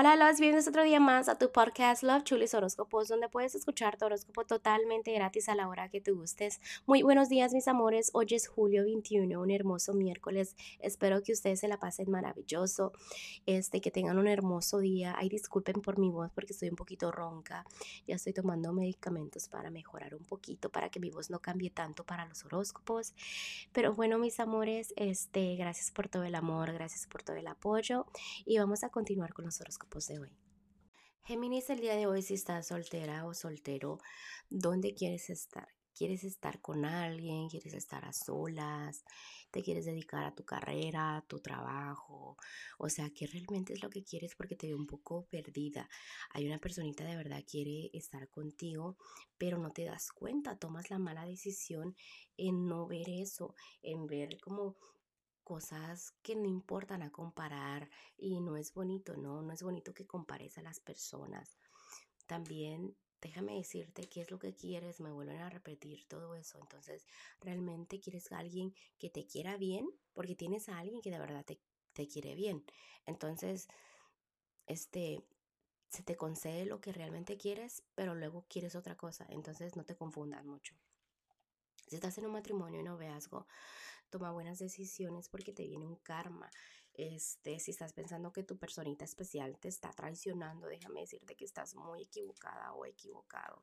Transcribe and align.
Hola, 0.00 0.14
los 0.14 0.38
bienvenidos 0.38 0.68
otro 0.68 0.84
día 0.84 1.00
más 1.00 1.28
a 1.28 1.38
tu 1.38 1.50
podcast 1.50 2.04
Love 2.04 2.22
Chulis 2.22 2.54
Horóscopos, 2.54 3.08
donde 3.08 3.28
puedes 3.28 3.56
escuchar 3.56 3.96
tu 3.98 4.04
horóscopo 4.04 4.44
totalmente 4.44 5.12
gratis 5.12 5.48
a 5.48 5.56
la 5.56 5.66
hora 5.66 5.88
que 5.88 6.00
te 6.00 6.12
gustes. 6.12 6.60
Muy 6.86 7.02
buenos 7.02 7.28
días, 7.28 7.52
mis 7.52 7.66
amores. 7.66 8.12
Hoy 8.14 8.28
es 8.30 8.46
julio 8.46 8.84
21, 8.84 9.40
un 9.40 9.50
hermoso 9.50 9.94
miércoles. 9.94 10.54
Espero 10.78 11.20
que 11.24 11.32
ustedes 11.32 11.58
se 11.58 11.66
la 11.66 11.80
pasen 11.80 12.12
maravilloso, 12.12 12.92
este, 13.44 13.80
que 13.80 13.90
tengan 13.90 14.18
un 14.18 14.28
hermoso 14.28 14.78
día. 14.78 15.16
Ay, 15.18 15.30
disculpen 15.30 15.82
por 15.82 15.98
mi 15.98 16.10
voz 16.10 16.30
porque 16.32 16.52
estoy 16.52 16.68
un 16.68 16.76
poquito 16.76 17.10
ronca. 17.10 17.66
Ya 18.06 18.14
estoy 18.14 18.32
tomando 18.32 18.72
medicamentos 18.72 19.48
para 19.48 19.68
mejorar 19.68 20.14
un 20.14 20.22
poquito, 20.22 20.70
para 20.70 20.90
que 20.90 21.00
mi 21.00 21.10
voz 21.10 21.28
no 21.28 21.40
cambie 21.40 21.70
tanto 21.70 22.04
para 22.04 22.24
los 22.26 22.44
horóscopos. 22.44 23.14
Pero 23.72 23.94
bueno, 23.94 24.16
mis 24.18 24.38
amores, 24.38 24.94
este, 24.94 25.56
gracias 25.56 25.90
por 25.90 26.08
todo 26.08 26.22
el 26.22 26.36
amor, 26.36 26.72
gracias 26.72 27.08
por 27.08 27.24
todo 27.24 27.34
el 27.34 27.48
apoyo 27.48 28.06
y 28.46 28.58
vamos 28.58 28.84
a 28.84 28.90
continuar 28.90 29.34
con 29.34 29.44
los 29.44 29.60
horóscopos 29.60 29.87
de 29.88 30.18
hoy. 30.20 30.38
Géminis, 31.24 31.70
el 31.70 31.80
día 31.80 31.96
de 31.96 32.06
hoy, 32.06 32.22
si 32.22 32.34
estás 32.34 32.68
soltera 32.68 33.26
o 33.26 33.32
soltero, 33.32 33.98
¿dónde 34.50 34.94
quieres 34.94 35.30
estar? 35.30 35.66
¿Quieres 35.94 36.24
estar 36.24 36.60
con 36.60 36.84
alguien? 36.84 37.48
¿Quieres 37.48 37.72
estar 37.74 38.04
a 38.04 38.12
solas? 38.12 39.02
¿Te 39.50 39.62
quieres 39.62 39.86
dedicar 39.86 40.24
a 40.24 40.34
tu 40.34 40.44
carrera, 40.44 41.16
a 41.16 41.22
tu 41.22 41.40
trabajo? 41.40 42.36
O 42.78 42.88
sea, 42.90 43.10
¿qué 43.10 43.26
realmente 43.26 43.72
es 43.72 43.82
lo 43.82 43.90
que 43.90 44.04
quieres? 44.04 44.36
Porque 44.36 44.56
te 44.56 44.68
veo 44.68 44.76
un 44.76 44.86
poco 44.86 45.26
perdida. 45.26 45.88
Hay 46.30 46.46
una 46.46 46.58
personita 46.58 47.04
de 47.04 47.16
verdad 47.16 47.42
quiere 47.50 47.90
estar 47.94 48.28
contigo, 48.28 48.98
pero 49.38 49.58
no 49.58 49.70
te 49.70 49.84
das 49.84 50.12
cuenta. 50.12 50.58
Tomas 50.58 50.90
la 50.90 50.98
mala 50.98 51.24
decisión 51.24 51.96
en 52.36 52.66
no 52.66 52.86
ver 52.86 53.08
eso, 53.08 53.54
en 53.82 54.06
ver 54.06 54.38
como 54.40 54.76
cosas 55.48 56.12
que 56.22 56.36
no 56.36 56.44
importan 56.44 57.00
a 57.00 57.10
comparar 57.10 57.88
y 58.18 58.38
no 58.38 58.58
es 58.58 58.74
bonito, 58.74 59.16
¿no? 59.16 59.40
No 59.40 59.50
es 59.54 59.62
bonito 59.62 59.94
que 59.94 60.06
compares 60.06 60.58
a 60.58 60.62
las 60.62 60.78
personas. 60.78 61.56
También 62.26 62.94
déjame 63.22 63.56
decirte 63.56 64.10
qué 64.10 64.20
es 64.20 64.30
lo 64.30 64.38
que 64.38 64.54
quieres, 64.54 65.00
me 65.00 65.10
vuelven 65.10 65.40
a 65.40 65.48
repetir 65.48 66.06
todo 66.06 66.34
eso. 66.34 66.58
Entonces, 66.60 67.06
¿realmente 67.40 67.98
quieres 67.98 68.30
a 68.30 68.38
alguien 68.38 68.74
que 68.98 69.08
te 69.08 69.26
quiera 69.26 69.56
bien? 69.56 69.88
Porque 70.12 70.34
tienes 70.34 70.68
a 70.68 70.78
alguien 70.78 71.00
que 71.00 71.10
de 71.10 71.18
verdad 71.18 71.46
te, 71.46 71.58
te 71.94 72.06
quiere 72.06 72.34
bien. 72.34 72.62
Entonces, 73.06 73.68
este, 74.66 75.24
se 75.88 76.02
te 76.02 76.14
concede 76.14 76.66
lo 76.66 76.82
que 76.82 76.92
realmente 76.92 77.38
quieres, 77.38 77.84
pero 77.94 78.14
luego 78.14 78.44
quieres 78.50 78.76
otra 78.76 78.98
cosa. 78.98 79.26
Entonces, 79.30 79.76
no 79.76 79.84
te 79.86 79.96
confundas 79.96 80.44
mucho. 80.44 80.74
Si 81.86 81.96
estás 81.96 82.18
en 82.18 82.26
un 82.26 82.32
matrimonio 82.32 82.80
y 82.80 82.84
noviazgo, 82.84 83.46
toma 84.08 84.32
buenas 84.32 84.58
decisiones 84.58 85.28
porque 85.28 85.52
te 85.52 85.66
viene 85.66 85.86
un 85.86 85.96
karma. 85.96 86.50
Este, 86.94 87.60
si 87.60 87.70
estás 87.70 87.92
pensando 87.92 88.32
que 88.32 88.42
tu 88.42 88.58
personita 88.58 89.04
especial 89.04 89.58
te 89.58 89.68
está 89.68 89.90
traicionando, 89.90 90.66
déjame 90.66 91.00
decirte 91.00 91.36
que 91.36 91.44
estás 91.44 91.74
muy 91.74 92.02
equivocada 92.02 92.72
o 92.72 92.84
equivocado. 92.84 93.62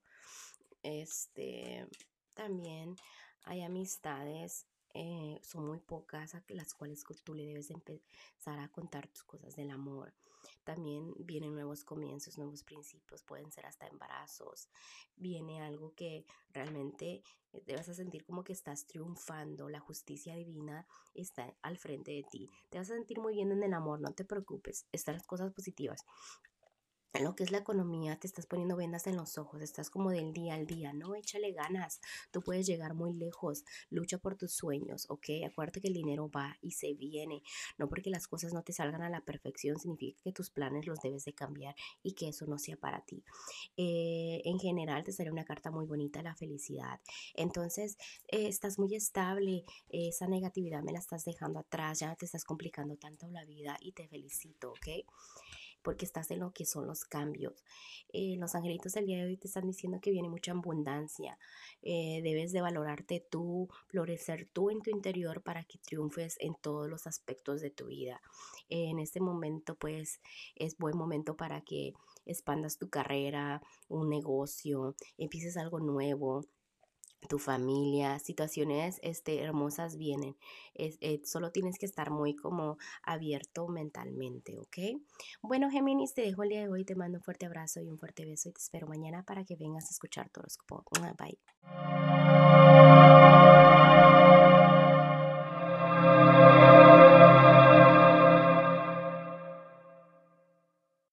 Este, 0.84 1.88
también 2.34 2.96
hay 3.44 3.62
amistades 3.62 4.68
eh, 4.98 5.42
son 5.44 5.68
muy 5.68 5.80
pocas 5.80 6.36
a 6.36 6.44
las 6.48 6.74
cuales 6.74 7.04
tú 7.22 7.34
le 7.34 7.46
debes 7.46 7.70
empezar 7.70 8.60
a 8.60 8.70
contar 8.70 9.10
tus 9.10 9.26
cosas 9.26 9.54
del 9.58 9.72
amor. 9.72 10.14
También 10.66 11.14
vienen 11.20 11.54
nuevos 11.54 11.84
comienzos, 11.84 12.38
nuevos 12.38 12.64
principios, 12.64 13.24
pueden 13.24 13.52
ser 13.52 13.66
hasta 13.66 13.88
embarazos. 13.88 14.68
Viene 15.16 15.62
algo 15.62 15.94
que 15.96 16.26
realmente 16.50 17.24
eh, 17.54 17.62
te 17.62 17.76
vas 17.76 17.88
a 17.88 17.94
sentir 17.94 18.26
como 18.26 18.44
que 18.44 18.52
estás 18.52 18.86
triunfando, 18.88 19.70
la 19.70 19.80
justicia 19.80 20.36
divina 20.36 20.86
está 21.14 21.56
al 21.62 21.78
frente 21.78 22.12
de 22.12 22.24
ti. 22.24 22.50
Te 22.70 22.80
vas 22.80 22.90
a 22.90 22.96
sentir 22.96 23.20
muy 23.20 23.36
bien 23.36 23.52
en 23.52 23.64
el 23.64 23.74
amor, 23.74 24.02
no 24.02 24.12
te 24.14 24.26
preocupes, 24.26 24.88
están 24.92 25.16
las 25.16 25.28
cosas 25.28 25.54
positivas 25.54 26.04
lo 27.20 27.36
que 27.36 27.44
es 27.44 27.52
la 27.52 27.60
economía, 27.60 28.18
te 28.20 28.28
estás 28.28 28.46
poniendo 28.46 28.76
vendas 28.76 29.08
en 29.08 29.16
los 29.16 29.38
ojos, 29.38 29.62
estás 29.62 29.90
como 29.90 30.12
del 30.12 30.34
día 30.34 30.56
al 30.56 30.66
día, 30.66 30.94
no, 30.94 31.16
échale 31.16 31.52
ganas, 31.52 32.02
tú 32.32 32.42
puedes 32.42 32.66
llegar 32.66 32.94
muy 32.94 33.14
lejos, 33.14 33.64
lucha 33.90 34.18
por 34.18 34.36
tus 34.36 34.54
sueños, 34.54 35.06
¿ok? 35.10 35.28
Acuérdate 35.46 35.82
que 35.82 35.88
el 35.88 35.94
dinero 35.94 36.30
va 36.30 36.58
y 36.62 36.72
se 36.72 36.94
viene, 36.94 37.44
no 37.78 37.88
porque 37.88 38.10
las 38.10 38.28
cosas 38.28 38.54
no 38.54 38.64
te 38.64 38.74
salgan 38.74 39.02
a 39.02 39.10
la 39.10 39.22
perfección, 39.22 39.80
significa 39.80 40.22
que 40.24 40.32
tus 40.32 40.50
planes 40.50 40.88
los 40.88 41.00
debes 41.02 41.26
de 41.26 41.34
cambiar 41.34 41.76
y 42.04 42.14
que 42.14 42.30
eso 42.30 42.46
no 42.46 42.58
sea 42.58 42.78
para 42.78 43.02
ti. 43.02 43.24
Eh, 43.78 44.42
en 44.46 44.60
general 44.60 45.04
te 45.04 45.12
sale 45.12 45.32
una 45.32 45.46
carta 45.46 45.72
muy 45.72 45.86
bonita, 45.86 46.22
la 46.22 46.36
felicidad. 46.36 47.00
Entonces, 47.34 47.98
eh, 48.28 48.48
estás 48.48 48.80
muy 48.80 48.96
estable, 48.96 49.66
esa 49.90 50.28
negatividad 50.28 50.84
me 50.84 50.92
la 50.92 51.00
estás 51.00 51.26
dejando 51.26 51.60
atrás, 51.60 52.00
ya 52.00 52.10
no 52.10 52.16
te 52.16 52.26
estás 52.26 52.44
complicando 52.44 52.98
tanto 52.98 53.28
la 53.28 53.46
vida 53.46 53.78
y 53.80 53.92
te 53.92 54.08
felicito, 54.08 54.72
¿ok? 54.72 55.06
Porque 55.86 56.04
estás 56.04 56.32
en 56.32 56.40
lo 56.40 56.52
que 56.52 56.66
son 56.66 56.88
los 56.88 57.06
cambios. 57.06 57.64
Eh, 58.12 58.36
los 58.40 58.56
angelitos 58.56 58.94
del 58.94 59.06
día 59.06 59.20
de 59.20 59.26
hoy 59.26 59.38
te 59.38 59.48
están 59.48 59.68
diciendo 59.68 60.00
que 60.02 60.10
viene 60.10 60.28
mucha 60.28 60.52
abundancia. 60.52 61.38
Eh, 61.84 62.22
debes 62.24 62.52
de 62.52 62.62
valorarte 62.62 63.26
tú, 63.30 63.70
florecer 63.88 64.50
tú 64.52 64.72
en 64.72 64.82
tu 64.82 64.90
interior 64.90 65.44
para 65.44 65.64
que 65.64 65.78
triunfes 65.78 66.38
en 66.40 66.56
todos 66.56 66.90
los 66.90 67.06
aspectos 67.06 67.62
de 67.62 67.70
tu 67.70 67.86
vida. 67.86 68.20
en 68.68 68.98
este 68.98 69.20
momento, 69.20 69.76
pues, 69.76 70.20
es 70.56 70.76
buen 70.78 70.98
momento 70.98 71.38
para 71.38 71.62
que 71.62 71.94
expandas 72.26 72.80
tu 72.80 72.90
carrera, 72.90 73.62
un 73.88 74.10
negocio, 74.10 74.96
empieces 75.18 75.56
algo 75.56 75.80
nuevo 75.80 76.42
tu 77.26 77.40
familia, 77.40 78.20
situaciones 78.20 79.00
este, 79.04 79.42
hermosas 79.42 79.98
vienen. 79.98 80.36
Es, 80.74 80.98
eh, 81.02 81.22
solo 81.26 81.52
tienes 81.52 81.78
que 81.78 81.86
estar 81.86 82.12
muy 82.12 82.36
como 82.36 82.78
abierto 83.04 83.68
mentalmente, 83.68 84.60
¿ok? 84.60 85.02
Bueno, 85.42 85.70
Géminis, 85.70 86.14
te 86.14 86.22
dejo 86.22 86.44
el 86.44 86.50
día 86.50 86.62
de 86.62 86.70
hoy, 86.70 86.86
te 86.86 86.96
mando 86.96 87.18
un 87.20 87.24
fuerte 87.24 87.46
abrazo 87.46 87.82
y 87.82 87.90
un 87.90 87.98
fuerte 87.98 88.26
beso 88.26 88.50
y 88.50 88.54
te 88.54 88.62
espero 88.62 88.88
mañana 88.88 89.24
para 89.24 89.44
que 89.44 89.56
vengas 89.56 89.86
a 89.86 89.92
escuchar 89.92 90.30
tu 90.30 90.40
horóscopo. 90.40 90.84
Bye. 91.18 92.65